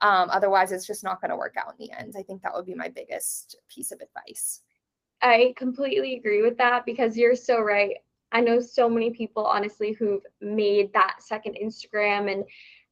[0.00, 2.14] Um, otherwise, it's just not going to work out in the end.
[2.16, 4.60] I think that would be my biggest piece of advice.
[5.20, 7.96] I completely agree with that because you're so right.
[8.32, 12.44] I know so many people, honestly, who've made that second Instagram and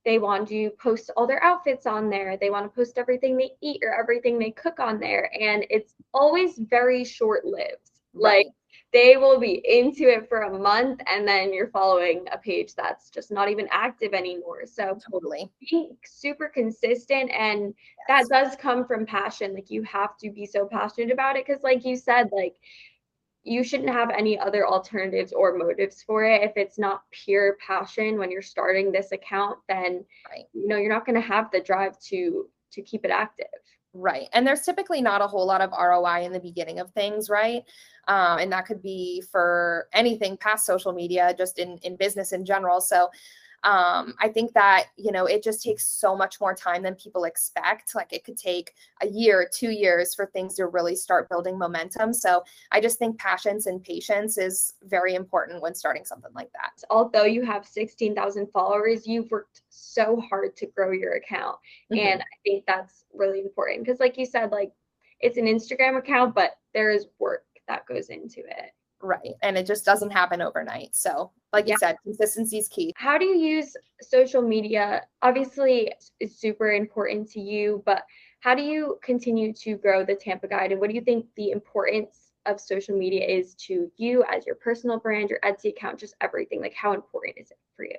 [0.04, 2.36] they want to post all their outfits on there.
[2.36, 5.30] They want to post everything they eat or everything they cook on there.
[5.38, 7.90] And it's always very short lived.
[8.14, 8.46] Right.
[8.46, 8.46] Like
[8.92, 13.08] they will be into it for a month and then you're following a page that's
[13.08, 14.66] just not even active anymore.
[14.66, 17.74] So totally being super consistent and
[18.08, 18.28] yes.
[18.28, 19.54] that does come from passion.
[19.54, 22.56] Like you have to be so passionate about it because like you said, like
[23.44, 26.42] you shouldn't have any other alternatives or motives for it.
[26.42, 30.44] If it's not pure passion when you're starting this account, then right.
[30.52, 33.46] you know you're not going to have the drive to to keep it active.
[33.92, 34.28] Right.
[34.32, 37.64] And there's typically not a whole lot of ROI in the beginning of things, right?
[38.06, 42.44] Um, and that could be for anything past social media, just in, in business in
[42.44, 42.80] general.
[42.80, 43.08] So
[43.62, 47.24] um, I think that, you know, it just takes so much more time than people
[47.24, 47.94] expect.
[47.94, 52.14] Like it could take a year, two years for things to really start building momentum.
[52.14, 52.42] So
[52.72, 56.82] I just think patience and patience is very important when starting something like that.
[56.90, 61.56] Although you have 16,000 followers, you've worked so hard to grow your account.
[61.92, 62.06] Mm-hmm.
[62.06, 64.72] And I think that's really important because, like you said, like
[65.20, 68.72] it's an Instagram account, but there is work that goes into it.
[69.02, 69.34] Right.
[69.42, 70.94] And it just doesn't happen overnight.
[70.94, 71.74] So, like yeah.
[71.74, 72.92] you said, consistency is key.
[72.96, 75.02] How do you use social media?
[75.22, 78.04] Obviously, it's super important to you, but
[78.40, 80.72] how do you continue to grow the Tampa Guide?
[80.72, 84.56] And what do you think the importance of social media is to you as your
[84.56, 86.60] personal brand, your Etsy account, just everything?
[86.60, 87.96] Like, how important is it for you?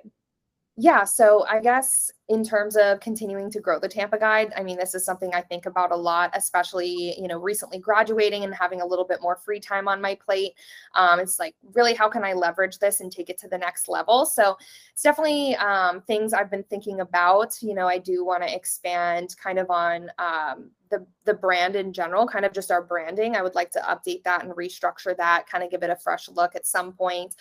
[0.78, 4.78] Yeah, so I guess in terms of continuing to grow the Tampa Guide, I mean,
[4.78, 8.80] this is something I think about a lot, especially, you know, recently graduating and having
[8.80, 10.52] a little bit more free time on my plate.
[10.94, 13.86] Um, it's like, really, how can I leverage this and take it to the next
[13.86, 14.24] level?
[14.24, 14.56] So
[14.94, 17.54] it's definitely um, things I've been thinking about.
[17.60, 21.92] You know, I do want to expand kind of on um, the, the brand in
[21.92, 23.36] general, kind of just our branding.
[23.36, 26.30] I would like to update that and restructure that, kind of give it a fresh
[26.30, 27.34] look at some point.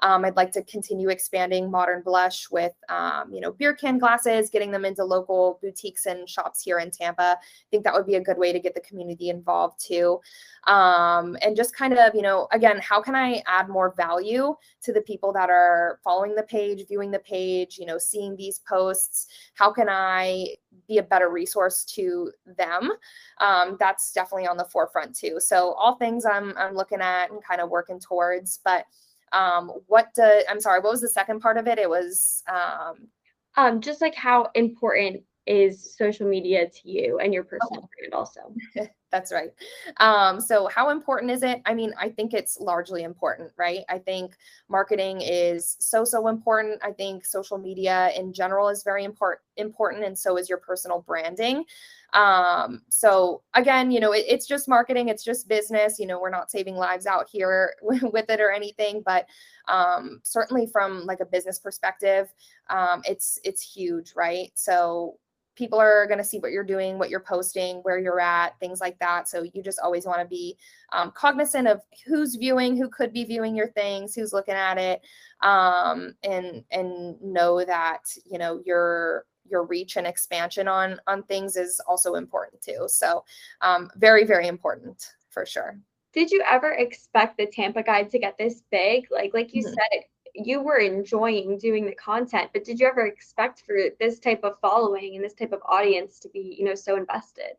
[0.00, 4.50] Um, I'd like to continue expanding Modern Blush with, um, you know, beer can glasses,
[4.50, 7.36] getting them into local boutiques and shops here in Tampa.
[7.40, 10.20] I think that would be a good way to get the community involved too.
[10.66, 14.92] Um, and just kind of, you know, again, how can I add more value to
[14.92, 19.26] the people that are following the page, viewing the page, you know, seeing these posts?
[19.54, 20.48] How can I
[20.86, 22.92] be a better resource to them?
[23.40, 25.38] Um, that's definitely on the forefront too.
[25.40, 28.84] So all things I'm, I'm looking at and kind of working towards, but
[29.32, 33.08] um, what the i'm sorry what was the second part of it it was um,
[33.56, 37.88] um just like how important is social media to you and your personal oh.
[37.98, 38.52] brand also
[39.10, 39.50] that's right.
[39.98, 41.62] Um so how important is it?
[41.64, 43.84] I mean i think it's largely important right?
[43.88, 44.36] I think
[44.68, 46.80] marketing is so so important.
[46.82, 51.00] I think social media in general is very important important and so is your personal
[51.00, 51.64] branding.
[52.12, 56.30] Um so again you know it, it's just marketing it's just business you know we're
[56.30, 59.26] not saving lives out here with it or anything but
[59.68, 62.28] um certainly from like a business perspective
[62.70, 64.50] um it's it's huge right?
[64.54, 65.18] So
[65.58, 68.80] people are going to see what you're doing, what you're posting, where you're at, things
[68.80, 69.28] like that.
[69.28, 70.56] So you just always want to be
[70.92, 75.02] um, cognizant of who's viewing, who could be viewing your things, who's looking at it,
[75.42, 81.56] um, and and know that you know your your reach and expansion on on things
[81.56, 82.84] is also important too.
[82.86, 83.24] So
[83.60, 85.76] um, very very important for sure.
[86.14, 89.08] Did you ever expect the Tampa Guide to get this big?
[89.10, 89.74] Like like you mm-hmm.
[89.74, 90.04] said,
[90.44, 94.58] you were enjoying doing the content, but did you ever expect for this type of
[94.60, 97.56] following and this type of audience to be, you know, so invested?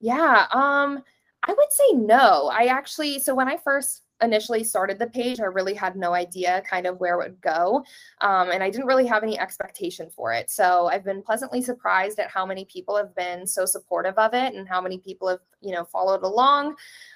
[0.00, 1.02] Yeah, um
[1.44, 2.50] I would say no.
[2.52, 6.62] I actually so when I first initially started the page, I really had no idea
[6.68, 7.84] kind of where it would go.
[8.20, 10.50] Um, and I didn't really have any expectation for it.
[10.50, 14.54] So I've been pleasantly surprised at how many people have been so supportive of it
[14.54, 16.74] and how many people have, you know, followed along.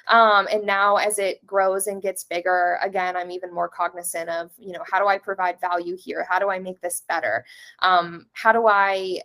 [0.08, 4.50] Um, and now as it grows and gets bigger, again, I'm even more cognizant of,
[4.58, 6.26] you know, how do I provide value here?
[6.28, 7.44] How do I make this better?
[7.80, 9.20] Um, how do I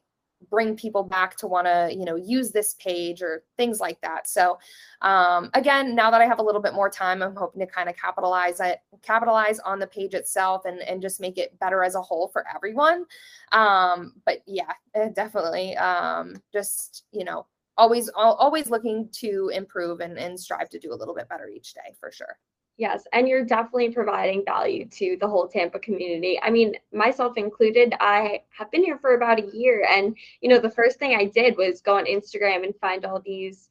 [0.49, 4.27] bring people back to want to you know use this page or things like that.
[4.27, 4.59] So
[5.01, 7.87] um, again now that i have a little bit more time i'm hoping to kind
[7.87, 11.95] of capitalize it capitalize on the page itself and and just make it better as
[11.95, 13.05] a whole for everyone.
[13.51, 17.45] Um, but yeah eh, definitely um, just you know
[17.77, 21.73] always always looking to improve and, and strive to do a little bit better each
[21.73, 22.37] day for sure
[22.77, 26.39] Yes, and you're definitely providing value to the whole Tampa community.
[26.41, 30.59] I mean, myself included, I have been here for about a year and you know,
[30.59, 33.69] the first thing I did was go on Instagram and find all these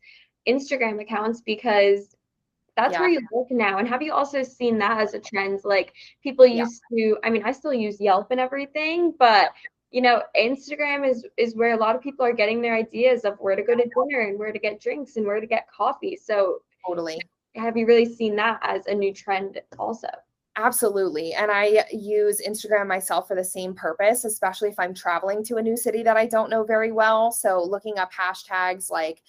[0.49, 2.17] Instagram accounts because
[2.77, 3.01] that's yeah.
[3.01, 3.79] where you look now.
[3.79, 5.61] And have you also seen that as a trend?
[5.65, 7.15] Like people used yeah.
[7.15, 9.53] to, I mean, I still use Yelp and everything, but
[9.93, 13.39] you know, Instagram is is where a lot of people are getting their ideas of
[13.39, 16.17] where to go to dinner and where to get drinks and where to get coffee.
[16.17, 17.21] So totally
[17.57, 20.09] have you really seen that as a new trend also?
[20.59, 21.35] Absolutely.
[21.35, 25.63] And I use Instagram myself for the same purpose, especially if I'm traveling to a
[25.63, 27.31] new city that I don't know very well.
[27.31, 29.23] So looking up hashtags like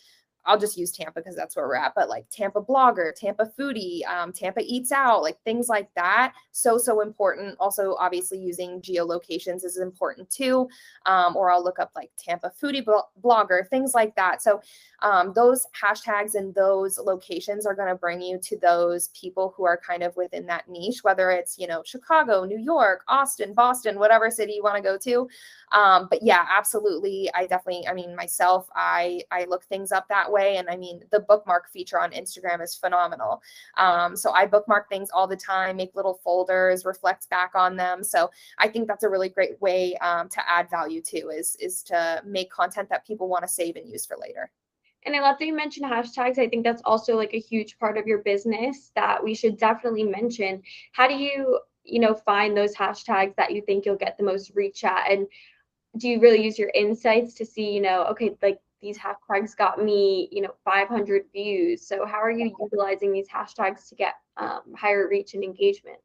[0.47, 4.05] I'll just use Tampa because that's where we're at, but like Tampa blogger, Tampa foodie,
[4.07, 6.33] um, Tampa eats out, like things like that.
[6.51, 7.55] So, so important.
[7.59, 10.67] Also, obviously, using geolocations is important too.
[11.05, 12.85] Um, or I'll look up like Tampa foodie
[13.23, 14.41] blogger, things like that.
[14.41, 14.61] So,
[15.01, 19.65] um, those hashtags and those locations are going to bring you to those people who
[19.65, 23.99] are kind of within that niche, whether it's, you know, Chicago, New York, Austin, Boston,
[23.99, 25.29] whatever city you want to go to.
[25.71, 27.29] Um, but yeah, absolutely.
[27.35, 31.01] I definitely, I mean, myself, I I look things up that way, and I mean,
[31.11, 33.41] the bookmark feature on Instagram is phenomenal.
[33.77, 38.03] Um, so I bookmark things all the time, make little folders, reflect back on them.
[38.03, 41.31] So I think that's a really great way um, to add value too.
[41.35, 44.51] Is is to make content that people want to save and use for later.
[45.05, 46.37] And I love that you mentioned hashtags.
[46.37, 50.03] I think that's also like a huge part of your business that we should definitely
[50.03, 50.61] mention.
[50.91, 54.51] How do you, you know, find those hashtags that you think you'll get the most
[54.53, 55.09] reach at?
[55.09, 55.27] And
[55.97, 59.83] do you really use your insights to see, you know, okay, like these hashtags got
[59.83, 61.87] me, you know, 500 views.
[61.87, 65.97] So how are you utilizing these hashtags to get um, higher reach and engagement?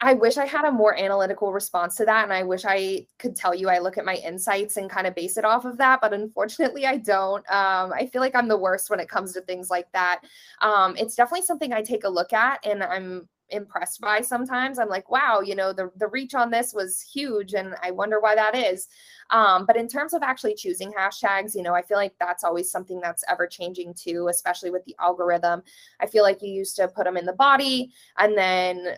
[0.00, 2.22] I wish I had a more analytical response to that.
[2.22, 5.14] And I wish I could tell you I look at my insights and kind of
[5.14, 6.00] base it off of that.
[6.00, 7.44] But unfortunately, I don't.
[7.50, 10.20] Um, I feel like I'm the worst when it comes to things like that.
[10.60, 14.78] Um, it's definitely something I take a look at and I'm impressed by sometimes.
[14.78, 17.54] I'm like, wow, you know, the, the reach on this was huge.
[17.54, 18.88] And I wonder why that is.
[19.30, 22.70] Um, but in terms of actually choosing hashtags, you know, I feel like that's always
[22.70, 25.62] something that's ever changing too, especially with the algorithm.
[26.00, 28.96] I feel like you used to put them in the body and then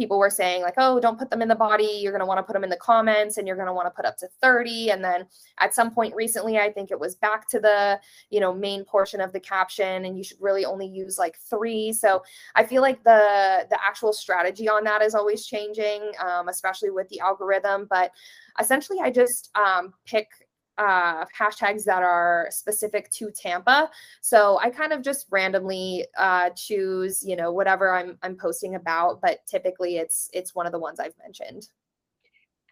[0.00, 2.00] people were saying like oh don't put them in the body.
[2.00, 3.84] You're going to want to put them in the comments and you're going to want
[3.84, 5.26] to put up to 30 and then
[5.58, 9.20] at some point recently i think it was back to the you know main portion
[9.20, 11.92] of the caption and you should really only use like three.
[11.92, 12.22] So
[12.54, 17.06] i feel like the the actual strategy on that is always changing um, especially with
[17.10, 17.86] the algorithm.
[17.90, 18.10] But
[18.58, 20.28] essentially i just um, pick
[20.80, 23.90] uh, hashtags that are specific to Tampa.
[24.22, 29.20] So I kind of just randomly uh, choose, you know, whatever I'm I'm posting about,
[29.20, 31.68] but typically it's it's one of the ones I've mentioned.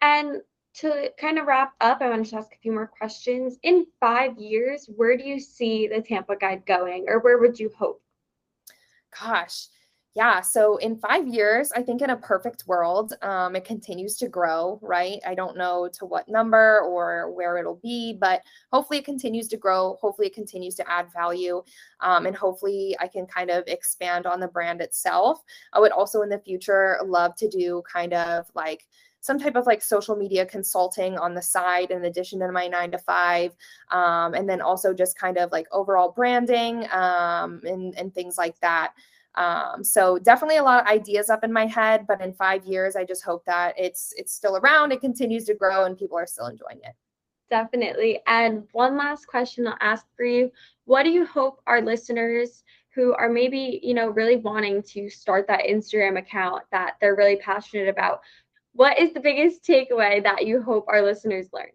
[0.01, 0.41] And
[0.75, 3.57] to kind of wrap up, I want to ask a few more questions.
[3.61, 7.71] In five years, where do you see the Tampa Guide going, or where would you
[7.77, 8.01] hope?
[9.19, 9.67] Gosh,
[10.15, 14.27] yeah so in five years i think in a perfect world um, it continues to
[14.27, 15.19] grow right?
[15.25, 18.41] I don't know to what number or where it'll be but
[18.71, 21.61] hopefully it continues to grow hopefully it continues to add value
[22.01, 25.43] um, and hopefully i can kind of expand on the brand itself.
[25.73, 28.87] I would also in the future love to do kind of like
[29.21, 32.91] some type of like social media consulting on the side in addition to my nine
[32.91, 33.55] to five
[33.91, 38.57] um, and then also just kind of like overall branding um, and, and things like
[38.61, 38.93] that
[39.39, 42.97] um, so definitely a lot of ideas up in my head, but in five years,
[42.97, 46.27] I just hope that it's it's still around, it continues to grow, and people are
[46.27, 46.93] still enjoying it.
[47.49, 48.19] Definitely.
[48.27, 50.51] And one last question I'll ask for you:
[50.83, 55.47] What do you hope our listeners who are maybe you know really wanting to start
[55.47, 58.19] that Instagram account that they're really passionate about?
[58.73, 61.71] What is the biggest takeaway that you hope our listeners learn?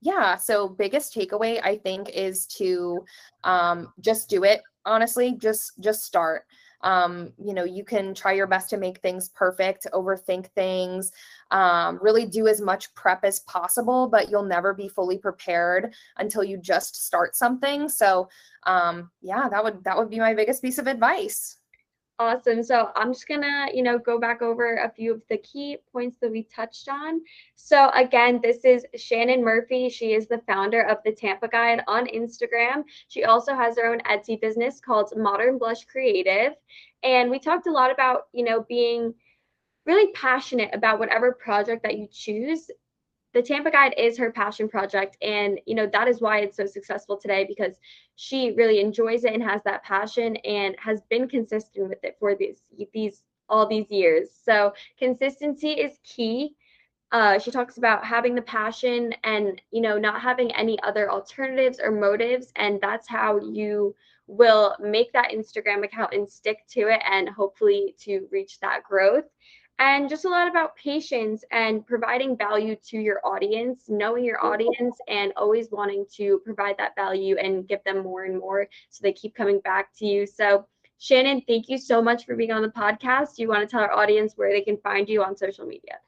[0.00, 0.34] Yeah.
[0.34, 3.04] So biggest takeaway I think is to
[3.44, 4.62] um, just do it.
[4.84, 6.44] Honestly, just just start
[6.82, 11.12] um, you know you can try your best to make things perfect overthink things
[11.50, 16.44] um, really do as much prep as possible but you'll never be fully prepared until
[16.44, 17.88] you just start something.
[17.88, 18.28] So
[18.64, 21.56] um, yeah that would that would be my biggest piece of advice
[22.20, 22.64] Awesome.
[22.64, 26.16] So I'm just gonna, you know, go back over a few of the key points
[26.20, 27.20] that we touched on.
[27.54, 29.88] So again, this is Shannon Murphy.
[29.88, 32.82] She is the founder of the Tampa Guide on Instagram.
[33.06, 36.54] She also has her own Etsy business called Modern Blush Creative.
[37.04, 39.14] And we talked a lot about, you know, being
[39.86, 42.68] really passionate about whatever project that you choose
[43.38, 45.16] the Tampa Guide is her passion project.
[45.22, 47.76] And, you know, that is why it's so successful today because
[48.16, 52.34] she really enjoys it and has that passion and has been consistent with it for
[52.34, 52.62] these,
[52.92, 54.30] these, all these years.
[54.44, 56.56] So consistency is key.
[57.12, 61.78] Uh, she talks about having the passion and, you know, not having any other alternatives
[61.78, 62.50] or motives.
[62.56, 63.94] And that's how you
[64.26, 69.26] will make that Instagram account and stick to it and hopefully to reach that growth
[69.78, 74.98] and just a lot about patience and providing value to your audience, knowing your audience,
[75.06, 79.12] and always wanting to provide that value and give them more and more so they
[79.12, 80.26] keep coming back to you.
[80.26, 80.66] So,
[80.98, 83.36] Shannon, thank you so much for being on the podcast.
[83.36, 85.98] Do you want to tell our audience where they can find you on social media?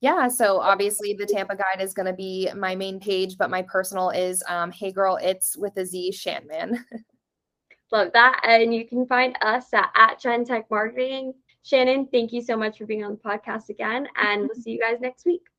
[0.00, 3.62] Yeah, so obviously the Tampa Guide is going to be my main page, but my
[3.62, 6.78] personal is um, Hey Girl, it's with a Z Shanman.
[7.92, 8.40] Love that.
[8.44, 11.34] And you can find us at, at Gen Tech Marketing.
[11.62, 14.80] Shannon, thank you so much for being on the podcast again, and we'll see you
[14.80, 15.49] guys next week.